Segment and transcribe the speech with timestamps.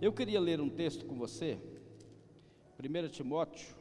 [0.00, 1.58] Eu queria ler um texto com você,
[2.78, 3.74] 1 Timóteo,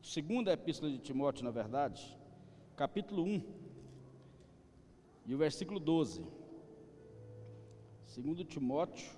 [0.00, 2.16] segunda epístola de Timóteo, na verdade,
[2.76, 3.42] capítulo 1,
[5.26, 6.24] e o versículo 12.
[8.16, 9.10] 2 Timóteo,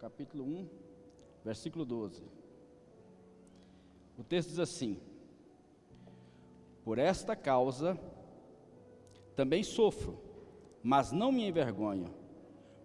[0.00, 0.68] capítulo 1,
[1.44, 2.24] versículo 12.
[4.18, 4.98] O texto diz assim:
[6.84, 7.96] Por esta causa
[9.36, 10.18] também sofro,
[10.82, 12.12] mas não me envergonho,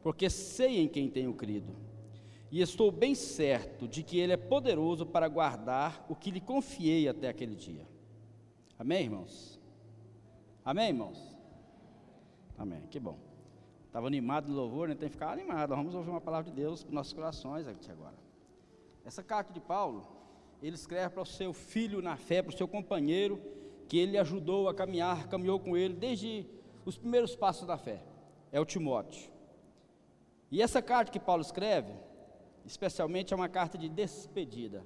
[0.04, 1.87] porque sei em quem tenho crido
[2.52, 7.08] e estou bem certo de que Ele é poderoso para guardar o que lhe confiei
[7.08, 7.86] até aquele dia.
[8.80, 9.60] Amém, irmãos?
[10.64, 11.36] Amém, irmãos?
[12.58, 13.18] Amém, que bom.
[13.86, 14.96] Estava animado no louvor, né?
[14.96, 15.76] tem que ficar animado.
[15.76, 18.16] Vamos ouvir uma palavra de Deus para nossos corações aqui agora.
[19.04, 20.06] Essa carta de Paulo,
[20.62, 23.42] ele escreve para o seu filho na fé, para o seu companheiro,
[23.88, 26.46] que ele ajudou a caminhar, caminhou com ele desde
[26.86, 28.04] os primeiros passos da fé.
[28.52, 29.32] É o Timóteo.
[30.52, 31.94] E essa carta que Paulo escreve,
[32.68, 34.84] especialmente é uma carta de despedida.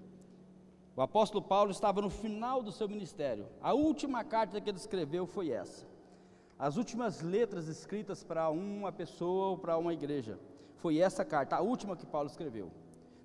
[0.95, 3.47] O apóstolo Paulo estava no final do seu ministério.
[3.61, 5.87] A última carta que ele escreveu foi essa.
[6.59, 10.39] As últimas letras escritas para uma pessoa ou para uma igreja.
[10.75, 12.71] Foi essa carta, a última que Paulo escreveu.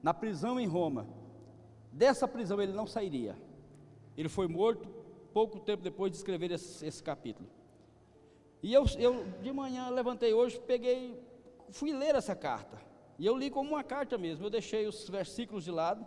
[0.03, 1.07] Na prisão em Roma.
[1.93, 3.37] Dessa prisão ele não sairia.
[4.17, 4.89] Ele foi morto
[5.35, 7.49] pouco tempo depois de escrever esse, esse capítulo.
[8.63, 11.23] E eu, eu, de manhã, levantei hoje, peguei,
[11.69, 12.79] fui ler essa carta.
[13.19, 16.07] E eu li como uma carta mesmo, eu deixei os versículos de lado,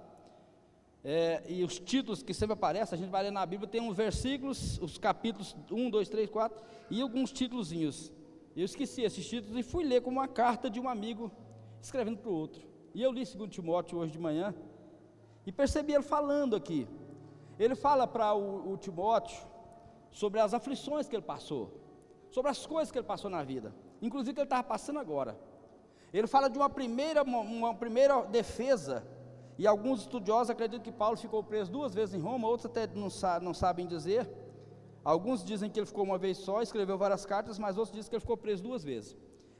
[1.03, 3.95] é, e os títulos que sempre aparecem, a gente vai ler na Bíblia, tem uns
[3.95, 8.11] versículos, os capítulos 1, 2, 3, 4, e alguns títulozinhos.
[8.55, 11.31] Eu esqueci esses títulos e fui ler como uma carta de um amigo
[11.81, 12.67] escrevendo para o outro.
[12.93, 14.53] E eu li 2 Timóteo hoje de manhã,
[15.45, 16.87] e percebi ele falando aqui.
[17.57, 19.47] Ele fala para o, o Timóteo
[20.11, 21.71] sobre as aflições que ele passou,
[22.29, 25.37] sobre as coisas que ele passou na vida, inclusive que ele estava passando agora.
[26.13, 29.05] Ele fala de uma primeira, uma primeira defesa,
[29.57, 33.09] e alguns estudiosos acreditam que Paulo ficou preso duas vezes em Roma, outros até não,
[33.41, 34.29] não sabem dizer.
[35.03, 38.15] Alguns dizem que ele ficou uma vez só, escreveu várias cartas, mas outros dizem que
[38.15, 39.15] ele ficou preso duas vezes.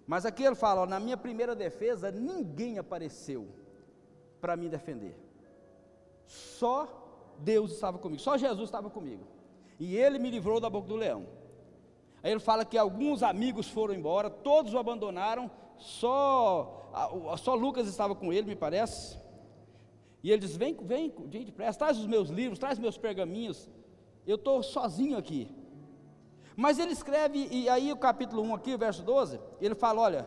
[0.07, 3.47] Mas aqui ele fala: ó, na minha primeira defesa, ninguém apareceu
[4.41, 5.15] para me defender.
[6.25, 6.87] Só
[7.39, 9.23] Deus estava comigo, só Jesus estava comigo.
[9.79, 11.25] E ele me livrou da boca do leão.
[12.21, 16.91] Aí ele fala que alguns amigos foram embora, todos o abandonaram, só,
[17.37, 19.17] só Lucas estava com ele, me parece.
[20.23, 23.69] E ele diz: Vem, vem, gente, presta, traz os meus livros, traz meus pergaminhos.
[24.27, 25.49] Eu estou sozinho aqui.
[26.55, 30.23] Mas ele escreve, e aí o capítulo 1 aqui, verso 12, ele fala: Olha,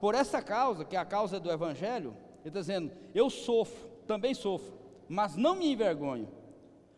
[0.00, 4.32] por essa causa, que é a causa do Evangelho, ele está dizendo: Eu sofro, também
[4.32, 4.72] sofro,
[5.08, 6.28] mas não me envergonho.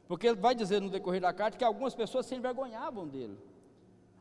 [0.06, 3.38] Porque ele vai dizer no decorrer da carta que algumas pessoas se envergonhavam dele,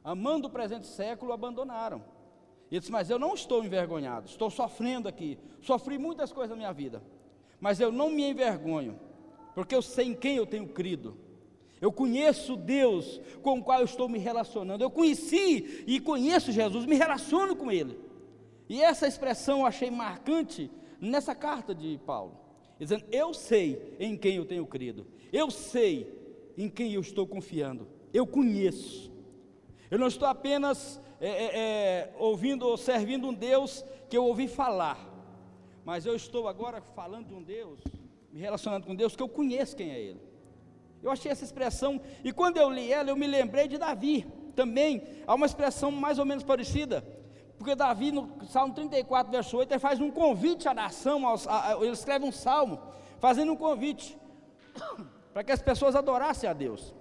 [0.02, 2.02] amando o presente século, abandonaram.
[2.74, 5.38] Ele disse: Mas eu não estou envergonhado, estou sofrendo aqui.
[5.62, 7.04] Sofri muitas coisas na minha vida,
[7.60, 9.00] mas eu não me envergonho,
[9.54, 11.16] porque eu sei em quem eu tenho crido.
[11.80, 14.84] Eu conheço Deus com o qual eu estou me relacionando.
[14.84, 18.00] Eu conheci e conheço Jesus, me relaciono com Ele.
[18.68, 22.40] E essa expressão eu achei marcante nessa carta de Paulo,
[22.80, 26.12] dizendo: Eu sei em quem eu tenho crido, eu sei
[26.58, 29.13] em quem eu estou confiando, eu conheço.
[29.94, 34.48] Eu não estou apenas é, é, é, ouvindo ou servindo um Deus que eu ouvi
[34.48, 34.98] falar,
[35.86, 37.80] mas eu estou agora falando de um Deus,
[38.32, 40.20] me relacionando com Deus que eu conheço quem é Ele.
[41.04, 45.04] Eu achei essa expressão, e quando eu li ela, eu me lembrei de Davi também.
[45.28, 47.06] Há uma expressão mais ou menos parecida,
[47.60, 51.68] porque Davi, no Salmo 34, verso 8, ele faz um convite à nação, aos, a,
[51.68, 52.82] a, ele escreve um salmo,
[53.20, 54.18] fazendo um convite
[55.32, 56.96] para que as pessoas adorassem a Deus.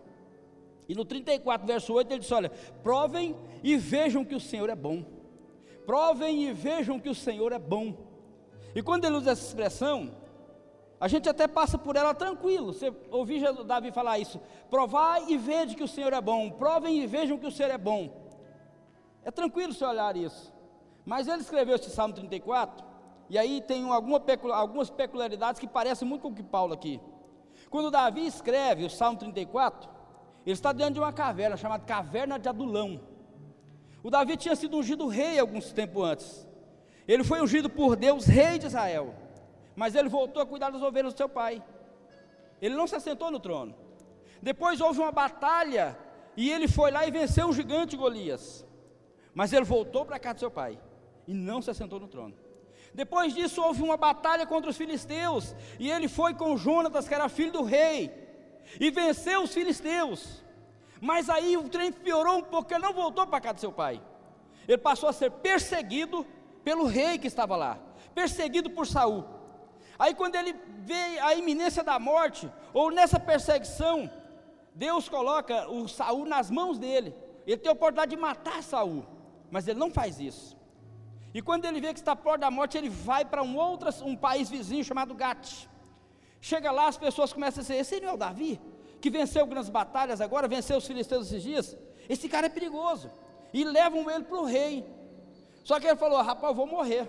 [0.88, 2.50] E no 34, verso 8, ele diz: Olha,
[2.82, 5.04] provem e vejam que o Senhor é bom.
[5.87, 7.94] Provem e vejam que o Senhor é bom.
[8.75, 10.15] E quando ele usa essa expressão,
[11.00, 12.72] a gente até passa por ela tranquilo.
[12.72, 14.41] Você ouviu Davi falar isso:
[14.71, 16.50] provai e vede que o Senhor é bom.
[16.50, 18.22] Provem e vejam que o Senhor é bom.
[19.25, 20.53] É tranquilo você olhar isso.
[21.04, 22.84] Mas ele escreveu esse Salmo 34,
[23.28, 24.22] e aí tem alguma,
[24.53, 27.01] algumas peculiaridades que parecem muito com o que Paulo aqui.
[27.68, 29.91] Quando Davi escreve o Salmo 34,
[30.44, 33.00] ele está diante de uma caverna chamada Caverna de Adulão.
[34.03, 36.47] O Davi tinha sido ungido rei alguns tempo antes.
[37.06, 39.15] Ele foi ungido por Deus, rei de Israel.
[39.77, 41.62] Mas ele voltou a cuidar das ovelhas do seu pai.
[42.60, 43.74] Ele não se assentou no trono.
[44.41, 45.97] Depois houve uma batalha
[46.36, 48.66] e ele foi lá e venceu o gigante Golias.
[49.34, 50.78] Mas ele voltou para casa do seu pai
[51.27, 52.34] e não se assentou no trono.
[52.92, 57.28] Depois disso houve uma batalha contra os filisteus e ele foi com Jonatas, que era
[57.28, 58.22] filho do rei
[58.78, 60.42] e venceu os filisteus.
[61.01, 64.01] Mas aí o trem piorou um pouco, ele não voltou para casa do seu pai.
[64.69, 66.24] Ele passou a ser perseguido
[66.63, 67.78] pelo rei que estava lá,
[68.15, 69.24] perseguido por Saul.
[69.98, 74.10] Aí quando ele vê a iminência da morte, ou nessa perseguição,
[74.74, 77.15] Deus coloca o Saul nas mãos dele.
[77.47, 79.04] Ele tem a oportunidade de matar Saul,
[79.51, 80.57] mas ele não faz isso.
[81.34, 84.16] E quando ele vê que está perto da morte, ele vai para um outro um
[84.16, 85.69] país vizinho chamado Gat.
[86.44, 88.60] Chega lá, as pessoas começam a dizer: Esse não é o Davi,
[89.00, 91.77] que venceu grandes batalhas agora, venceu os filisteus esses dias.
[92.09, 93.09] Esse cara é perigoso.
[93.54, 94.84] E levam ele para o rei.
[95.62, 97.09] Só que ele falou: Rapaz, eu vou morrer.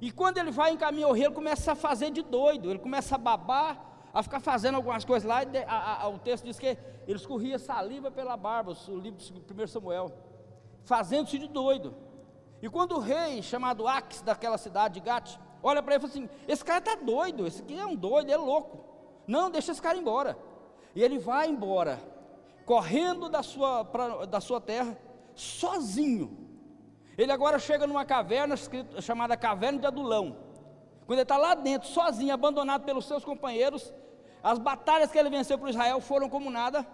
[0.00, 3.16] E quando ele vai encaminhar o rei, ele começa a fazer de doido, ele começa
[3.16, 5.42] a babar, a ficar fazendo algumas coisas lá.
[5.42, 6.78] E a, a, o texto diz que
[7.08, 10.12] ele escorria saliva pela barba, o livro de 1 Samuel,
[10.84, 11.92] fazendo-se de doido.
[12.62, 16.26] E quando o rei, chamado Ax, daquela cidade de Gat, olha para ele e fala
[16.26, 18.84] assim: Esse cara está doido, esse aqui é um doido, é louco.
[19.26, 20.38] Não, deixa esse cara embora.
[20.94, 21.98] E ele vai embora,
[22.64, 24.96] correndo da sua, pra, da sua terra,
[25.34, 26.38] sozinho.
[27.16, 28.54] Ele agora chega numa caverna
[29.00, 30.36] chamada Caverna de Adulão.
[31.06, 33.92] Quando ele está lá dentro, sozinho, abandonado pelos seus companheiros,
[34.42, 36.86] as batalhas que ele venceu para Israel foram como nada.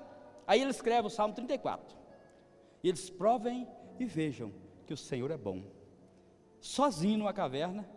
[0.47, 1.97] Aí ele escreve o Salmo 34.
[2.83, 3.69] E eles provem
[3.99, 4.53] e vejam
[4.87, 5.63] que o Senhor é bom.
[6.61, 7.89] Sozinho numa caverna,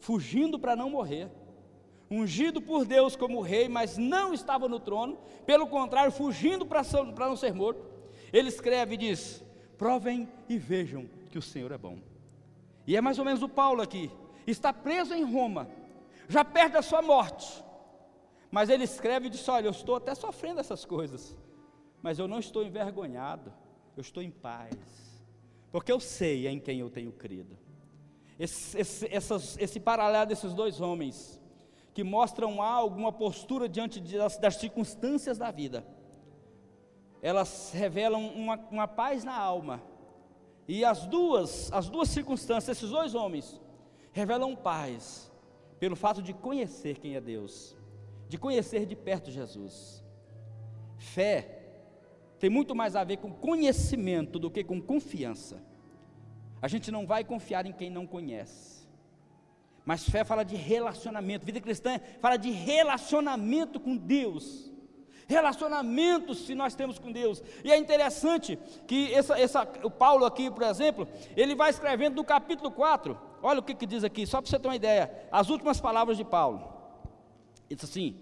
[0.00, 1.30] fugindo para não morrer,
[2.10, 6.82] ungido por Deus como rei, mas não estava no trono, pelo contrário, fugindo para
[7.18, 7.84] não ser morto.
[8.32, 9.44] Ele escreve e diz:
[9.76, 11.98] Provem e vejam que o Senhor é bom.
[12.86, 14.10] E é mais ou menos o Paulo aqui,
[14.46, 15.68] está preso em Roma,
[16.28, 17.64] já perto da sua morte.
[18.50, 21.36] Mas ele escreve e diz: Olha, eu estou até sofrendo essas coisas,
[22.02, 23.52] mas eu não estou envergonhado,
[23.96, 25.06] eu estou em paz
[25.76, 27.54] porque eu sei em quem eu tenho crido.
[28.38, 31.40] Esse, esse, essas, esse paralelo desses dois homens,
[31.94, 35.86] que mostram algo, uma postura diante das, das circunstâncias da vida,
[37.22, 39.82] elas revelam uma, uma paz na alma.
[40.68, 43.60] E as duas, as duas circunstâncias, esses dois homens,
[44.12, 45.32] revelam paz
[45.78, 47.76] pelo fato de conhecer quem é Deus,
[48.28, 50.04] de conhecer de perto Jesus.
[50.98, 51.56] Fé
[52.38, 55.62] tem muito mais a ver com conhecimento do que com confiança.
[56.60, 58.86] A gente não vai confiar em quem não conhece.
[59.84, 64.70] Mas fé fala de relacionamento, vida cristã fala de relacionamento com Deus.
[65.28, 67.42] Relacionamentos que nós temos com Deus.
[67.64, 71.06] E é interessante que essa, essa, o Paulo aqui, por exemplo,
[71.36, 73.18] ele vai escrevendo do capítulo 4.
[73.42, 75.28] Olha o que, que diz aqui, só para você ter uma ideia.
[75.30, 76.72] As últimas palavras de Paulo.
[77.68, 78.16] Ele diz assim: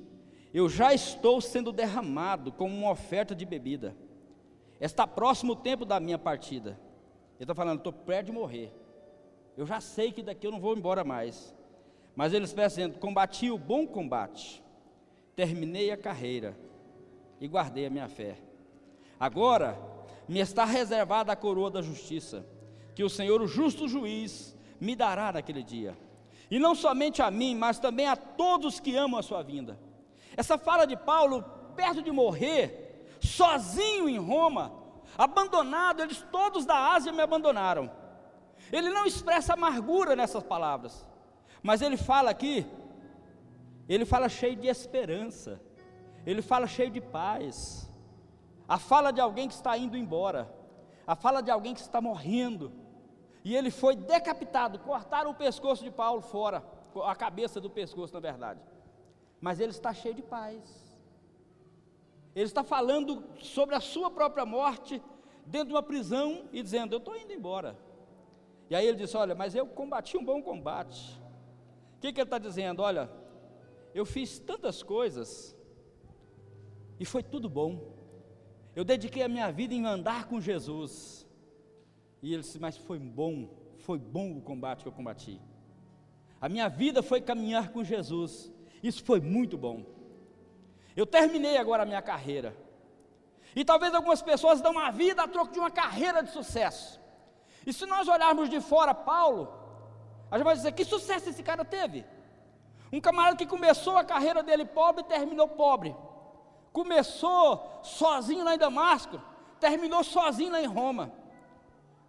[0.53, 3.97] Eu já estou sendo derramado como uma oferta de bebida.
[4.81, 6.79] Está próximo o tempo da minha partida.
[7.37, 8.73] Ele está falando, estou perto de morrer.
[9.57, 11.55] Eu já sei que daqui eu não vou embora mais.
[12.15, 14.63] Mas ele está dizendo: combati o bom combate,
[15.35, 16.57] terminei a carreira
[17.41, 18.37] e guardei a minha fé.
[19.19, 19.79] Agora
[20.29, 22.47] me está reservada a coroa da justiça,
[22.95, 25.97] que o Senhor, o justo juiz, me dará naquele dia.
[26.51, 29.79] E não somente a mim, mas também a todos que amam a sua vinda.
[30.37, 31.45] Essa fala de Paulo,
[31.75, 34.73] perto de morrer, sozinho em Roma,
[35.16, 37.90] abandonado, eles todos da Ásia me abandonaram.
[38.72, 41.06] Ele não expressa amargura nessas palavras,
[41.62, 42.66] mas ele fala aqui,
[43.88, 45.61] ele fala cheio de esperança,
[46.26, 47.90] ele fala cheio de paz.
[48.66, 50.50] A fala de alguém que está indo embora,
[51.06, 52.72] a fala de alguém que está morrendo,
[53.44, 56.64] e ele foi decapitado, cortaram o pescoço de Paulo fora,
[57.05, 58.61] a cabeça do pescoço, na verdade.
[59.38, 60.84] Mas ele está cheio de paz.
[62.35, 65.00] Ele está falando sobre a sua própria morte
[65.47, 67.79] dentro de uma prisão e dizendo: Eu estou indo embora.
[68.69, 71.21] E aí ele disse: Olha, mas eu combati um bom combate.
[71.97, 72.83] O que, que ele está dizendo?
[72.83, 73.11] Olha,
[73.95, 75.57] eu fiz tantas coisas
[76.99, 77.95] e foi tudo bom.
[78.75, 81.26] Eu dediquei a minha vida em andar com Jesus.
[82.21, 83.49] E ele disse: Mas foi bom,
[83.79, 85.41] foi bom o combate que eu combati.
[86.41, 88.53] A minha vida foi caminhar com Jesus.
[88.83, 89.87] Isso foi muito bom.
[90.97, 92.57] Eu terminei agora a minha carreira.
[93.57, 97.01] E talvez algumas pessoas dão uma vida a troco de uma carreira de sucesso.
[97.67, 99.53] E se nós olharmos de fora Paulo,
[100.31, 102.05] a gente vai dizer: que sucesso esse cara teve?
[102.93, 105.95] Um camarada que começou a carreira dele pobre e terminou pobre.
[106.73, 109.21] Começou sozinho lá em Damasco,
[109.61, 111.13] terminou sozinho lá em Roma.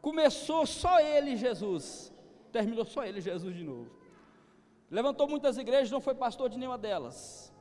[0.01, 2.13] Começou só ele, Jesus.
[2.51, 3.89] Terminou só ele, Jesus, de novo.
[4.89, 7.51] Levantou muitas igrejas, não foi pastor de nenhuma delas.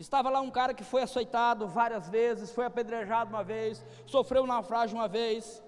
[0.00, 4.46] Estava lá um cara que foi açoitado várias vezes, foi apedrejado uma vez, sofreu um
[4.46, 5.62] naufrágio uma vez,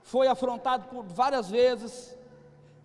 [0.00, 2.16] foi afrontado por várias vezes,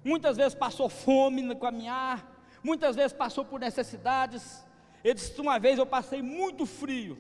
[0.04, 2.28] muitas vezes passou fome no caminhar,
[2.64, 4.66] muitas vezes passou por necessidades.
[5.04, 7.20] Ele disse: Uma vez eu passei muito frio,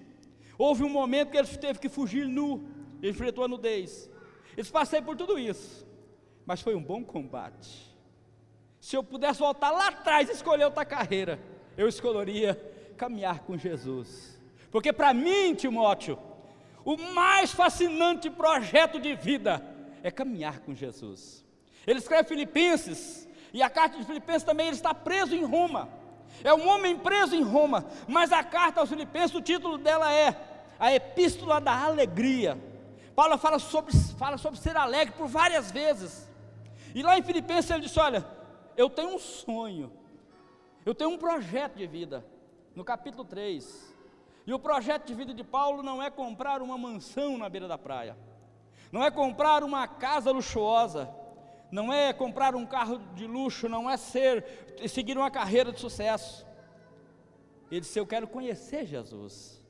[0.57, 2.67] houve um momento que ele teve que fugir nu,
[3.03, 4.09] enfrentou a nudez.
[4.53, 5.88] Ele disse: Passei por tudo isso,
[6.43, 7.95] mas foi um bom combate.
[8.79, 11.39] Se eu pudesse voltar lá atrás e escolher outra carreira,
[11.77, 14.37] eu escolheria caminhar com Jesus.
[14.69, 16.19] Porque para mim, Timóteo,
[16.83, 19.65] o mais fascinante projeto de vida
[20.03, 21.45] é caminhar com Jesus.
[21.87, 25.89] Ele escreve Filipenses, e a carta de Filipenses também ele está preso em Roma.
[26.43, 30.35] É um homem preso em Roma, mas a carta aos Filipenses, o título dela é
[30.77, 32.57] A Epístola da Alegria.
[33.15, 36.29] Paulo fala sobre, fala sobre ser alegre por várias vezes.
[36.93, 38.25] E lá em Filipenses ele disse: Olha,
[38.77, 39.91] eu tenho um sonho,
[40.85, 42.23] eu tenho um projeto de vida,
[42.75, 43.95] no capítulo 3.
[44.45, 47.77] E o projeto de vida de Paulo não é comprar uma mansão na beira da
[47.77, 48.17] praia,
[48.91, 51.09] não é comprar uma casa luxuosa,
[51.71, 54.43] não é comprar um carro de luxo, não é ser
[54.88, 56.45] seguir uma carreira de sucesso.
[57.69, 59.63] Ele disse: Eu quero conhecer Jesus.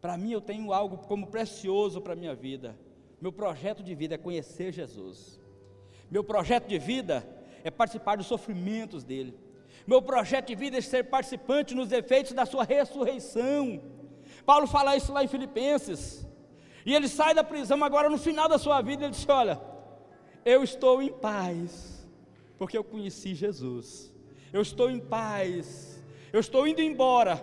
[0.00, 2.76] Para mim, eu tenho algo como precioso para a minha vida.
[3.20, 5.38] Meu projeto de vida é conhecer Jesus.
[6.10, 7.24] Meu projeto de vida
[7.62, 9.38] é participar dos sofrimentos dele.
[9.86, 13.82] Meu projeto de vida é ser participante nos efeitos da sua ressurreição.
[14.44, 16.26] Paulo fala isso lá em Filipenses.
[16.84, 19.04] E ele sai da prisão agora no final da sua vida.
[19.04, 19.60] Ele diz: Olha,
[20.44, 22.06] eu estou em paz,
[22.58, 24.12] porque eu conheci Jesus.
[24.52, 27.40] Eu estou em paz, eu estou indo embora,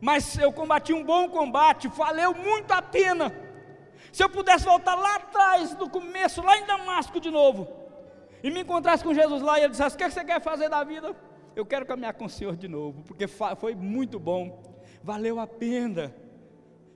[0.00, 3.32] mas eu combati um bom combate, valeu muito a pena.
[4.12, 7.68] Se eu pudesse voltar lá atrás, no começo, lá em Damasco de novo,
[8.42, 10.84] e me encontrasse com Jesus lá e ele dissesse: O que você quer fazer da
[10.84, 11.16] vida?
[11.54, 14.62] Eu quero caminhar com o Senhor de novo, porque foi muito bom,
[15.02, 16.14] valeu a pena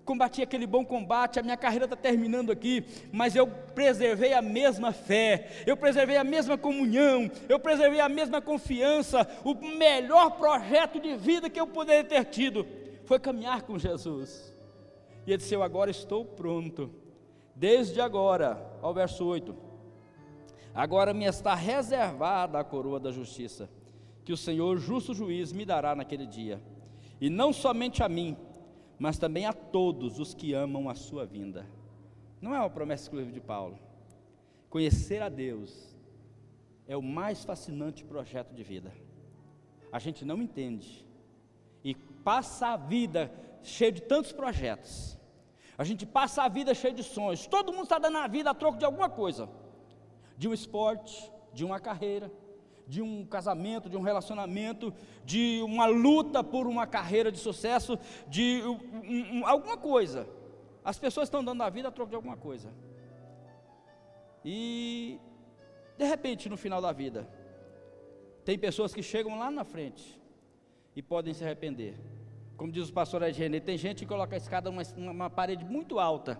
[0.05, 4.93] combati aquele bom combate, a minha carreira está terminando aqui, mas eu preservei a mesma
[4.93, 9.27] fé, eu preservei a mesma comunhão, eu preservei a mesma confiança.
[9.45, 12.67] O melhor projeto de vida que eu poderia ter tido
[13.05, 14.55] foi caminhar com Jesus.
[15.27, 16.91] E ele disse: Eu agora estou pronto,
[17.55, 19.57] desde agora, ao verso 8.
[20.75, 23.71] Agora me está reservada a coroa da justiça,
[24.25, 26.61] que o Senhor, justo juiz, me dará naquele dia,
[27.21, 28.37] e não somente a mim,
[28.99, 31.67] mas também a todos os que amam a sua vinda.
[32.41, 33.79] Não é uma promessa exclusiva de Paulo.
[34.71, 35.95] Conhecer a Deus
[36.87, 38.93] é o mais fascinante projeto de vida.
[39.93, 41.07] A gente não entende
[41.85, 45.19] e passa a vida cheio de tantos projetos.
[45.77, 47.47] A gente passa a vida cheio de sonhos.
[47.47, 49.49] Todo mundo está dando a vida a troco de alguma coisa,
[50.37, 52.31] de um esporte, de uma carreira
[52.87, 54.93] de um casamento, de um relacionamento,
[55.25, 57.99] de uma luta por uma carreira de sucesso,
[58.29, 60.29] de um, um, alguma coisa.
[60.85, 62.73] As pessoas estão dando a vida a troco de alguma coisa.
[64.45, 65.19] E,
[65.97, 67.27] de repente, no final da vida,
[68.45, 70.21] tem pessoas que chegam lá na frente
[70.95, 71.99] e podem se arrepender.
[72.57, 75.99] Como diz o pastor Edgene, tem gente que coloca a escada numa, numa parede muito
[75.99, 76.39] alta.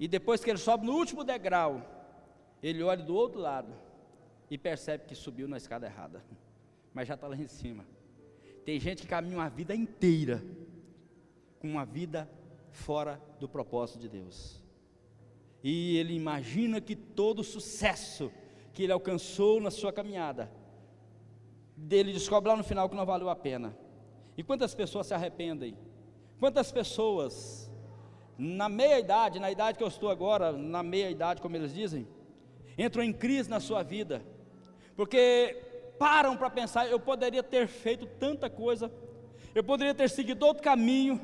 [0.00, 1.82] E depois que ele sobe no último degrau,
[2.62, 3.83] ele olha do outro lado
[4.50, 6.24] e percebe que subiu na escada errada,
[6.92, 7.84] mas já está lá em cima.
[8.64, 10.42] Tem gente que caminha uma vida inteira
[11.58, 12.30] com uma vida
[12.70, 14.62] fora do propósito de Deus.
[15.62, 18.30] E ele imagina que todo o sucesso
[18.72, 20.50] que ele alcançou na sua caminhada,
[21.76, 23.76] dele descobre lá no final que não valeu a pena.
[24.36, 25.76] E quantas pessoas se arrependem?
[26.38, 27.70] Quantas pessoas,
[28.36, 32.06] na meia idade, na idade que eu estou agora, na meia idade, como eles dizem,
[32.76, 34.24] entram em crise na sua vida,
[34.96, 35.56] porque
[35.98, 38.90] param para pensar: eu poderia ter feito tanta coisa,
[39.54, 41.20] eu poderia ter seguido outro caminho,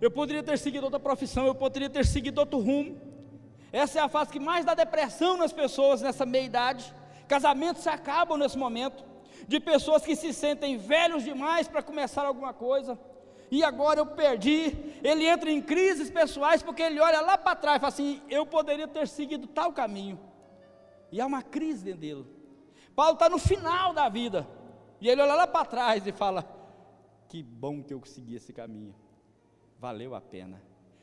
[0.00, 3.00] eu poderia ter seguido outra profissão, eu poderia ter seguido outro rumo.
[3.72, 6.94] Essa é a fase que mais dá depressão nas pessoas nessa meia idade.
[7.26, 9.02] Casamentos se acabam nesse momento,
[9.48, 12.98] de pessoas que se sentem velhos demais para começar alguma coisa.
[13.50, 14.76] E agora eu perdi.
[15.02, 18.44] Ele entra em crises pessoais porque ele olha lá para trás e fala assim: eu
[18.44, 20.18] poderia ter seguido tal caminho.
[21.10, 22.41] E há uma crise dentro dele.
[22.94, 24.46] Paulo está no final da vida.
[25.00, 26.44] E ele olha lá para trás e fala:
[27.28, 28.94] Que bom que eu segui esse caminho.
[29.78, 30.62] Valeu a pena.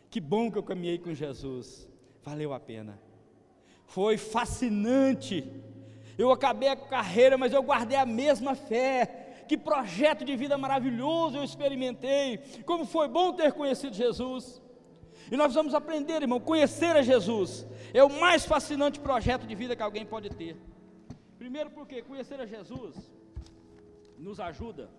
[0.09, 1.87] Que bom que eu caminhei com Jesus.
[2.23, 2.99] Valeu a pena.
[3.85, 5.51] Foi fascinante.
[6.17, 9.45] Eu acabei a carreira, mas eu guardei a mesma fé.
[9.47, 12.37] Que projeto de vida maravilhoso eu experimentei.
[12.65, 14.61] Como foi bom ter conhecido Jesus.
[15.31, 19.75] E nós vamos aprender, irmão, conhecer a Jesus é o mais fascinante projeto de vida
[19.75, 20.55] que alguém pode ter.
[21.39, 22.95] Primeiro, porque conhecer a Jesus
[24.17, 24.89] nos ajuda,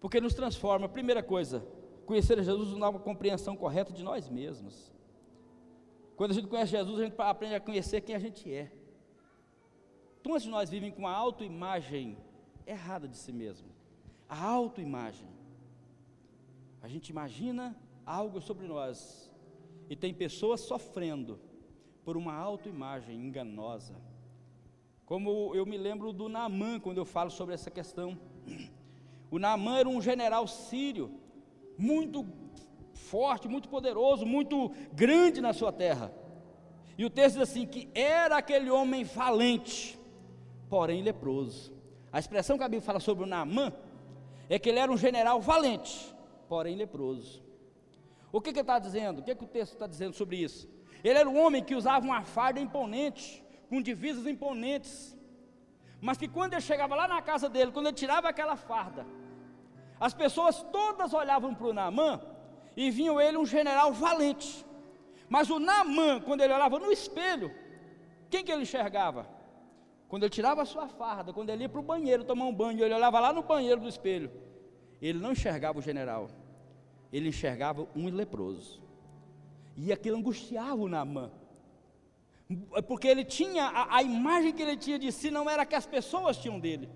[0.00, 0.88] porque nos transforma.
[0.88, 1.62] Primeira coisa,
[2.06, 4.90] conhecer a Jesus nos dá uma compreensão correta de nós mesmos.
[6.16, 8.72] Quando a gente conhece Jesus, a gente aprende a conhecer quem a gente é.
[10.24, 12.16] Muitos de nós vivem com uma autoimagem
[12.66, 13.68] errada de si mesmo.
[14.26, 15.28] A autoimagem.
[16.80, 19.30] A gente imagina algo sobre nós
[19.88, 21.38] e tem pessoas sofrendo
[22.04, 23.94] por uma autoimagem enganosa.
[25.10, 28.16] Como eu me lembro do Naamã, quando eu falo sobre essa questão.
[29.28, 31.10] O Naamã era um general sírio,
[31.76, 32.24] muito
[32.94, 36.12] forte, muito poderoso, muito grande na sua terra.
[36.96, 39.98] E o texto diz assim: que era aquele homem valente,
[40.68, 41.72] porém leproso.
[42.12, 43.72] A expressão que a Bíblia fala sobre o Naamã
[44.48, 46.14] é que ele era um general valente,
[46.48, 47.42] porém leproso.
[48.30, 49.18] O que, que ele está dizendo?
[49.18, 50.70] O que, que o texto está dizendo sobre isso?
[51.02, 55.16] Ele era um homem que usava uma farda imponente, com divisas imponentes,
[56.00, 59.06] mas que quando ele chegava lá na casa dele, quando ele tirava aquela farda,
[60.00, 62.20] as pessoas todas olhavam para o Naamã
[62.76, 64.66] e viam ele um general valente.
[65.28, 67.54] Mas o Naamã, quando ele olhava no espelho,
[68.28, 69.28] quem que ele enxergava?
[70.08, 72.82] Quando ele tirava a sua farda, quando ele ia para o banheiro tomar um banho,
[72.82, 74.32] ele olhava lá no banheiro do espelho,
[75.00, 76.28] ele não enxergava o general,
[77.12, 78.82] ele enxergava um leproso.
[79.76, 81.30] E aquilo angustiava o Naamã.
[82.88, 85.86] Porque ele tinha, a, a, imagem que ele tinha de si não era que as
[85.86, 86.88] pessoas tinham dele.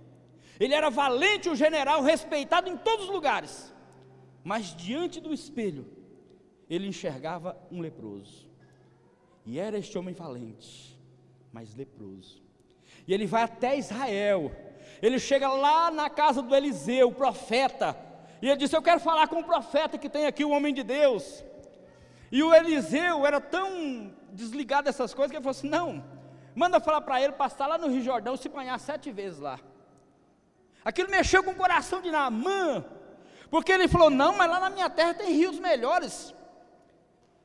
[0.58, 3.72] Ele era valente, um general, respeitado em todos os lugares.
[4.42, 5.86] Mas diante do espelho,
[6.68, 8.48] ele enxergava um leproso.
[9.46, 10.98] E era este homem valente,
[11.52, 12.42] mas leproso.
[13.06, 14.50] E ele vai até Israel.
[15.00, 17.96] Ele chega lá na casa do Eliseu, o profeta.
[18.42, 20.82] E ele disse: Eu quero falar com o profeta que tem aqui, o homem de
[20.82, 21.44] Deus.
[22.36, 26.04] E o Eliseu era tão desligado dessas coisas que ele falou assim: Não,
[26.52, 29.60] manda falar para ele passar lá no Rio Jordão se banhar sete vezes lá.
[30.84, 32.84] Aquilo mexeu com o coração de Naamã,
[33.52, 36.34] porque ele falou: Não, mas lá na minha terra tem rios melhores.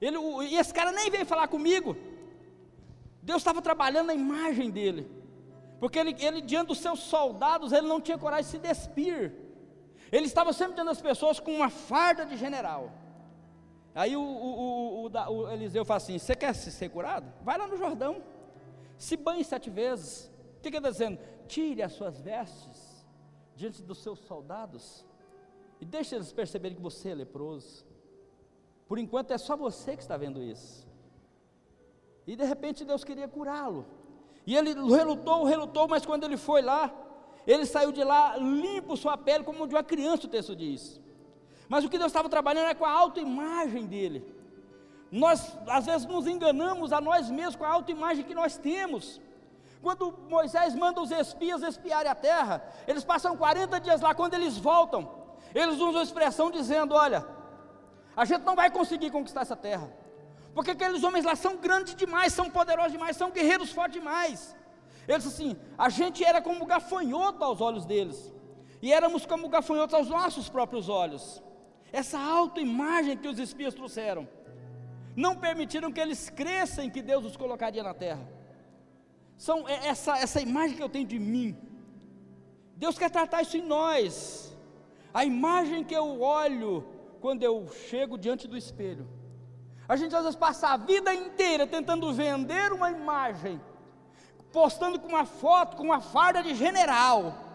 [0.01, 0.17] Ele,
[0.47, 1.95] e esse cara nem veio falar comigo.
[3.21, 5.07] Deus estava trabalhando na imagem dele,
[5.79, 9.35] porque ele, ele, diante dos seus soldados, ele não tinha coragem de se despir.
[10.11, 12.91] Ele estava sempre diante das pessoas com uma farda de general.
[13.93, 17.31] Aí o, o, o, o Eliseu fala assim: Você quer ser curado?
[17.41, 18.23] Vai lá no Jordão,
[18.97, 20.31] se banhe sete vezes.
[20.57, 21.19] O que ele está dizendo?
[21.47, 23.05] Tire as suas vestes
[23.55, 25.05] diante dos seus soldados
[25.79, 27.85] e deixe eles perceberem que você é leproso.
[28.87, 30.87] Por enquanto é só você que está vendo isso.
[32.27, 33.85] E de repente Deus queria curá-lo.
[34.45, 36.93] E ele relutou, relutou, mas quando ele foi lá,
[37.45, 40.99] ele saiu de lá limpo sua pele como de uma criança, o texto diz.
[41.69, 44.25] Mas o que Deus estava trabalhando é com a autoimagem dele.
[45.11, 49.21] Nós às vezes nos enganamos a nós mesmos com a autoimagem que nós temos.
[49.81, 54.57] Quando Moisés manda os espias espiarem a terra, eles passam 40 dias lá, quando eles
[54.57, 55.09] voltam,
[55.53, 57.25] eles usam a expressão dizendo: Olha,
[58.17, 59.89] a gente não vai conseguir conquistar essa terra,
[60.53, 64.55] porque aqueles homens lá são grandes demais, são poderosos demais, são guerreiros fortes demais.
[65.07, 68.33] Eles assim, a gente era como gafanhoto aos olhos deles,
[68.81, 71.41] e éramos como gafanhotos aos nossos próprios olhos.
[71.91, 74.27] Essa autoimagem que os espias trouxeram,
[75.15, 78.39] não permitiram que eles cresçam que Deus os colocaria na terra
[79.39, 81.57] são é, essa, essa imagem que eu tenho de mim.
[82.75, 84.53] Deus quer tratar isso em nós.
[85.13, 86.85] A imagem que eu olho
[87.21, 89.07] quando eu chego diante do espelho.
[89.87, 93.59] A gente às vezes passa a vida inteira tentando vender uma imagem,
[94.51, 97.48] postando com uma foto, com uma farda de general,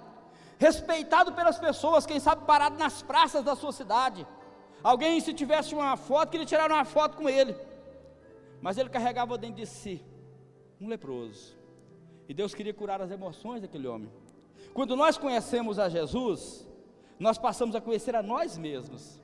[0.59, 4.27] respeitado pelas pessoas, quem sabe parado nas praças da sua cidade.
[4.83, 7.57] Alguém, se tivesse uma foto, queria tirar uma foto com ele,
[8.61, 10.05] mas ele carregava dentro de si
[10.81, 11.57] um leproso.
[12.29, 14.11] E Deus queria curar as emoções daquele homem.
[14.73, 16.67] Quando nós conhecemos a Jesus,
[17.19, 19.21] nós passamos a conhecer a nós mesmos.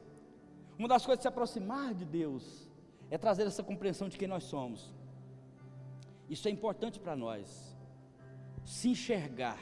[0.78, 2.68] Uma das coisas de se aproximar de Deus
[3.10, 4.94] é trazer essa compreensão de quem nós somos.
[6.28, 7.76] Isso é importante para nós.
[8.64, 9.58] Se enxergar.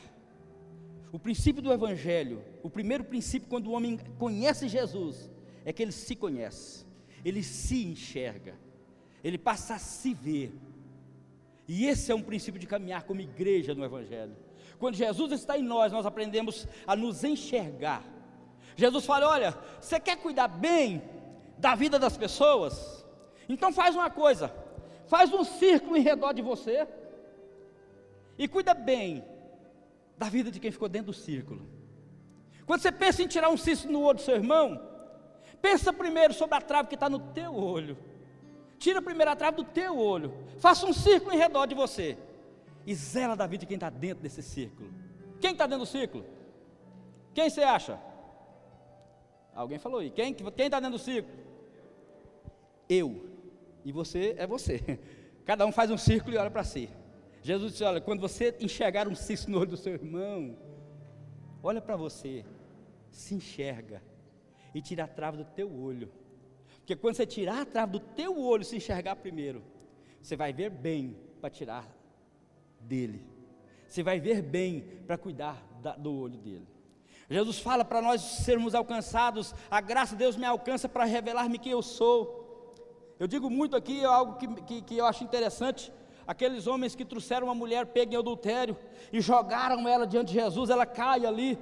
[1.12, 5.30] O princípio do Evangelho, o primeiro princípio quando o homem conhece Jesus,
[5.64, 6.86] é que ele se conhece,
[7.24, 8.54] ele se enxerga,
[9.24, 10.52] ele passa a se ver.
[11.66, 14.36] E esse é um princípio de caminhar como igreja no Evangelho.
[14.78, 18.04] Quando Jesus está em nós, nós aprendemos a nos enxergar.
[18.76, 21.02] Jesus fala: Olha, você quer cuidar bem
[21.58, 23.04] da vida das pessoas?
[23.48, 24.54] Então faz uma coisa:
[25.06, 26.86] faz um círculo em redor de você
[28.38, 29.24] e cuida bem
[30.18, 31.62] da vida de quem ficou dentro do círculo.
[32.66, 34.80] Quando você pensa em tirar um cisto no olho do seu irmão,
[35.62, 37.96] pensa primeiro sobre a trave que está no teu olho.
[38.78, 40.34] Tira a primeira trave do teu olho.
[40.58, 42.18] Faça um círculo em redor de você.
[42.84, 44.90] E zela da vida de quem está dentro desse círculo.
[45.40, 46.24] Quem está dentro do círculo?
[47.32, 47.98] Quem você acha?
[49.54, 50.10] Alguém falou aí.
[50.10, 51.36] Quem está dentro do círculo?
[52.88, 53.24] Eu.
[53.84, 54.98] E você é você.
[55.46, 56.88] Cada um faz um círculo e olha para si.
[57.48, 60.54] Jesus disse: Olha, quando você enxergar um cisto no olho do seu irmão,
[61.62, 62.44] olha para você,
[63.10, 64.02] se enxerga
[64.74, 66.12] e tira a trave do teu olho.
[66.76, 69.62] Porque quando você tirar a trave do teu olho, se enxergar primeiro,
[70.20, 71.88] você vai ver bem para tirar
[72.80, 73.24] dele.
[73.86, 76.68] Você vai ver bem para cuidar da, do olho dele.
[77.30, 81.72] Jesus fala para nós sermos alcançados, a graça de Deus me alcança para revelar-me quem
[81.72, 82.74] eu sou.
[83.18, 85.90] Eu digo muito aqui algo que, que, que eu acho interessante,
[86.28, 88.76] aqueles homens que trouxeram uma mulher pega em adultério
[89.10, 91.58] e jogaram ela diante de Jesus, ela cai ali,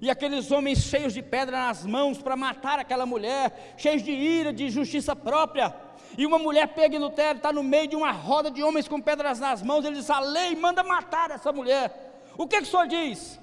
[0.00, 4.52] e aqueles homens cheios de pedra nas mãos para matar aquela mulher, cheios de ira,
[4.52, 5.72] de justiça própria,
[6.18, 9.00] e uma mulher pega em adultério, está no meio de uma roda de homens com
[9.00, 12.10] pedras nas mãos, ele diz: a lei manda matar essa mulher.
[12.36, 13.38] O que, que o senhor diz?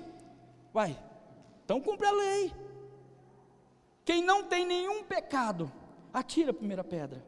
[0.73, 0.99] Vai,
[1.63, 2.53] então cumpre a lei.
[4.03, 5.71] Quem não tem nenhum pecado,
[6.13, 7.23] atira a primeira pedra.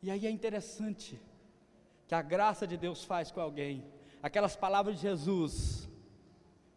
[0.00, 1.20] E aí é interessante
[2.06, 3.84] que a graça de Deus faz com alguém.
[4.22, 5.88] Aquelas palavras de Jesus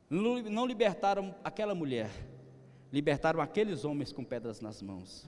[0.09, 2.09] não libertaram aquela mulher,
[2.91, 5.27] libertaram aqueles homens com pedras nas mãos.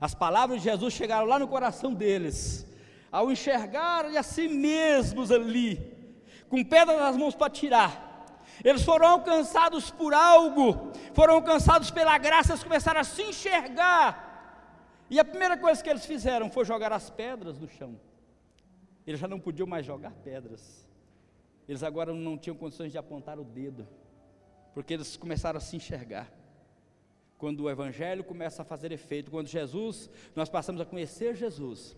[0.00, 2.66] As palavras de Jesus chegaram lá no coração deles,
[3.10, 5.92] ao enxergarem a si mesmos ali,
[6.48, 8.02] com pedras nas mãos para tirar.
[8.62, 15.06] Eles foram alcançados por algo, foram alcançados pela graça, eles começaram a se enxergar.
[15.10, 17.98] E a primeira coisa que eles fizeram foi jogar as pedras no chão.
[19.06, 20.86] Eles já não podiam mais jogar pedras.
[21.68, 23.86] Eles agora não tinham condições de apontar o dedo,
[24.74, 26.32] porque eles começaram a se enxergar.
[27.38, 31.96] Quando o Evangelho começa a fazer efeito, quando Jesus, nós passamos a conhecer Jesus,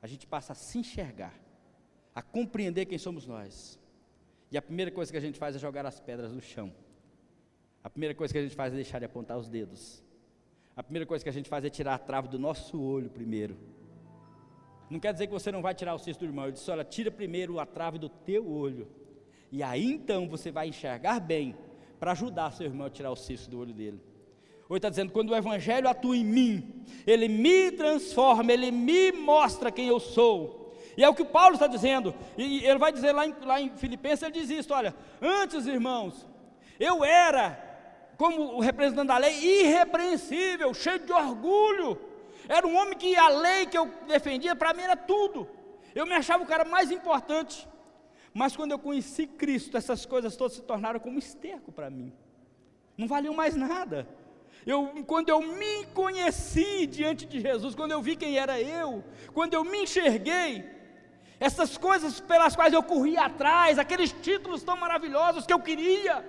[0.00, 1.34] a gente passa a se enxergar,
[2.14, 3.78] a compreender quem somos nós.
[4.50, 6.72] E a primeira coisa que a gente faz é jogar as pedras no chão.
[7.82, 10.02] A primeira coisa que a gente faz é deixar de apontar os dedos.
[10.76, 13.56] A primeira coisa que a gente faz é tirar a trave do nosso olho primeiro.
[14.88, 16.44] Não quer dizer que você não vai tirar o cisto do irmão.
[16.44, 18.88] Ele disse: olha, tira primeiro a trave do teu olho.
[19.50, 21.56] E aí então você vai enxergar bem
[21.98, 24.00] para ajudar seu irmão a tirar o cisto do olho dele.
[24.68, 29.70] Hoje está dizendo: quando o Evangelho atua em mim, ele me transforma, ele me mostra
[29.70, 30.74] quem eu sou.
[30.96, 33.76] E é o que Paulo está dizendo, e ele vai dizer lá em, lá em
[33.76, 36.26] Filipenses: ele diz isso: olha, antes irmãos,
[36.80, 37.58] eu era,
[38.16, 41.98] como o representante da lei, irrepreensível, cheio de orgulho,
[42.48, 45.48] era um homem que a lei que eu defendia, para mim era tudo,
[45.94, 47.68] eu me achava o cara mais importante,
[48.32, 52.12] mas quando eu conheci Cristo, essas coisas todas se tornaram como esterco para mim,
[52.96, 54.06] não valiam mais nada.
[54.66, 59.54] Eu, quando eu me conheci diante de Jesus, quando eu vi quem era eu, quando
[59.54, 60.64] eu me enxerguei,
[61.38, 66.24] essas coisas pelas quais eu corria atrás, aqueles títulos tão maravilhosos que eu queria,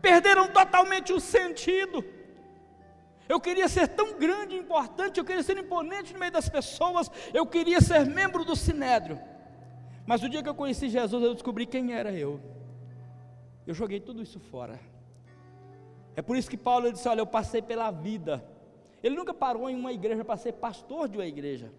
[0.00, 2.04] perderam totalmente o sentido.
[3.28, 7.10] Eu queria ser tão grande e importante, eu queria ser imponente no meio das pessoas,
[7.34, 9.20] eu queria ser membro do sinédrio.
[10.06, 12.40] Mas o dia que eu conheci Jesus, eu descobri quem era eu.
[13.66, 14.80] Eu joguei tudo isso fora.
[16.16, 18.42] É por isso que Paulo disse: Olha, eu passei pela vida.
[19.02, 21.70] Ele nunca parou em uma igreja para ser pastor de uma igreja.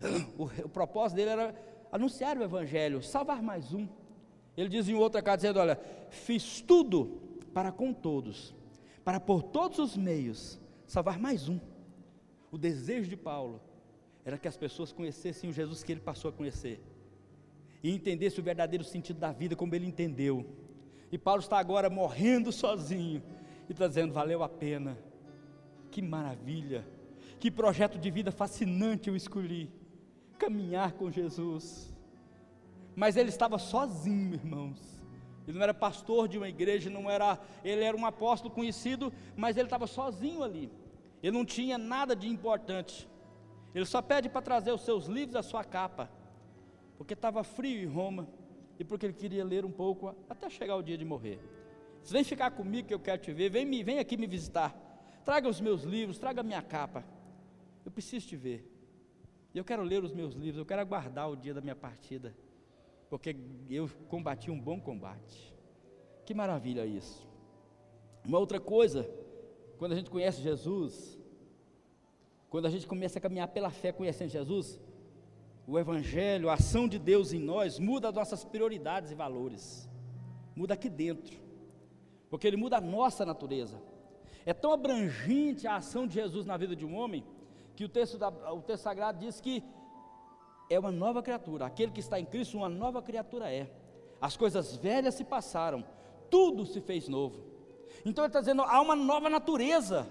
[0.38, 1.54] O, o propósito dele era
[1.90, 3.88] anunciar o Evangelho, salvar mais um.
[4.56, 5.76] Ele diz em outra carta, dizendo: Olha,
[6.10, 7.20] fiz tudo
[7.52, 8.54] para com todos,
[9.04, 10.60] para por todos os meios
[10.94, 11.58] salvar mais um.
[12.52, 13.60] O desejo de Paulo
[14.24, 16.80] era que as pessoas conhecessem o Jesus que ele passou a conhecer
[17.82, 20.46] e entendesse o verdadeiro sentido da vida como ele entendeu.
[21.10, 23.20] E Paulo está agora morrendo sozinho
[23.68, 24.96] e está dizendo: valeu a pena,
[25.90, 26.86] que maravilha,
[27.40, 29.68] que projeto de vida fascinante eu escolhi
[30.38, 31.92] caminhar com Jesus.
[32.94, 34.80] Mas ele estava sozinho, irmãos.
[35.46, 39.56] Ele não era pastor de uma igreja, não era, ele era um apóstolo conhecido, mas
[39.56, 40.70] ele estava sozinho ali.
[41.24, 43.08] Ele não tinha nada de importante.
[43.74, 46.10] Ele só pede para trazer os seus livros, a sua capa,
[46.98, 48.28] porque estava frio em Roma
[48.78, 51.40] e porque ele queria ler um pouco até chegar o dia de morrer.
[52.10, 54.76] Vem ficar comigo que eu quero te ver, vem, me, vem aqui me visitar.
[55.24, 57.02] Traga os meus livros, traga a minha capa.
[57.86, 58.70] Eu preciso te ver.
[59.54, 62.36] Eu quero ler os meus livros, eu quero aguardar o dia da minha partida,
[63.08, 63.34] porque
[63.70, 65.54] eu combati um bom combate.
[66.26, 67.26] Que maravilha isso.
[68.26, 69.08] Uma outra coisa,
[69.78, 71.18] quando a gente conhece Jesus,
[72.48, 74.80] quando a gente começa a caminhar pela fé conhecendo Jesus,
[75.66, 79.88] o Evangelho, a ação de Deus em nós, muda as nossas prioridades e valores,
[80.54, 81.36] muda aqui dentro,
[82.30, 83.80] porque Ele muda a nossa natureza.
[84.46, 87.24] É tão abrangente a ação de Jesus na vida de um homem,
[87.74, 89.64] que o texto, da, o texto sagrado diz que
[90.70, 93.70] é uma nova criatura, aquele que está em Cristo, uma nova criatura é.
[94.20, 95.84] As coisas velhas se passaram,
[96.30, 97.53] tudo se fez novo.
[98.04, 100.06] Então ele está dizendo, há uma nova natureza,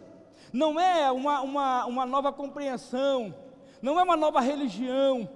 [0.52, 3.34] não é uma, uma, uma nova compreensão,
[3.82, 5.30] não é uma nova religião,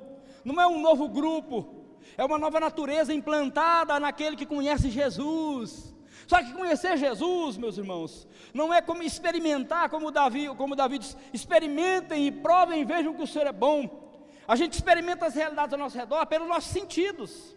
[0.44, 1.76] não é um novo grupo,
[2.18, 5.94] é uma nova natureza implantada naquele que conhece Jesus.
[6.26, 11.16] Só que conhecer Jesus, meus irmãos, não é como experimentar, como Davi, como Davi diz,
[11.32, 14.08] experimentem e provem e vejam que o Senhor é bom.
[14.48, 17.56] A gente experimenta as realidades ao nosso redor pelos nossos sentidos.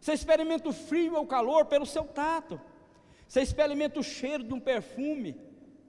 [0.00, 2.60] Você experimenta o frio ou o calor pelo seu tato.
[3.32, 5.40] Você experimenta o cheiro de um perfume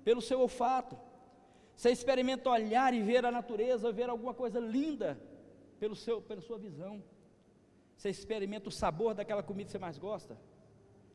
[0.02, 0.98] pelo seu olfato.
[1.76, 5.20] Você experimenta olhar e ver a natureza, ver alguma coisa linda
[5.78, 7.04] pelo seu, pela sua visão.
[7.98, 10.38] Você experimenta o sabor daquela comida que você mais gosta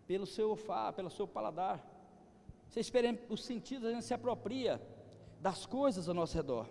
[0.06, 1.82] pelo seu olfato, pelo seu paladar.
[2.68, 4.82] Você experimenta os sentidos, a gente se apropria
[5.40, 6.68] das coisas ao nosso redor.